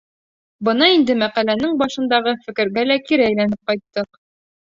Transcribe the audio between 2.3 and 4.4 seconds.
фекергә лә кире әйләнеп ҡайттыҡ.